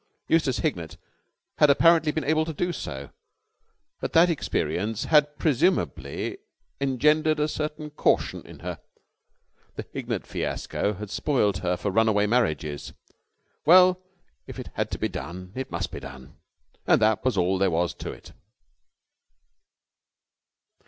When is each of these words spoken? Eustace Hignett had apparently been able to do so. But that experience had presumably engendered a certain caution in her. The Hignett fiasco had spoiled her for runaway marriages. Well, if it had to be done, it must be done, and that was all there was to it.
Eustace 0.27 0.57
Hignett 0.57 0.97
had 1.59 1.69
apparently 1.69 2.11
been 2.11 2.23
able 2.23 2.43
to 2.43 2.55
do 2.55 2.73
so. 2.73 3.11
But 3.99 4.13
that 4.13 4.31
experience 4.31 5.03
had 5.03 5.37
presumably 5.37 6.39
engendered 6.79 7.39
a 7.39 7.47
certain 7.47 7.91
caution 7.91 8.41
in 8.43 8.61
her. 8.61 8.79
The 9.75 9.85
Hignett 9.93 10.25
fiasco 10.25 10.93
had 10.95 11.11
spoiled 11.11 11.59
her 11.59 11.77
for 11.77 11.91
runaway 11.91 12.25
marriages. 12.25 12.93
Well, 13.63 14.01
if 14.47 14.57
it 14.59 14.71
had 14.73 14.89
to 14.89 14.97
be 14.97 15.07
done, 15.07 15.51
it 15.53 15.69
must 15.69 15.91
be 15.91 15.99
done, 15.99 16.35
and 16.87 16.99
that 16.99 17.23
was 17.23 17.37
all 17.37 17.59
there 17.59 17.69
was 17.69 17.93
to 17.93 18.11
it. 18.11 18.31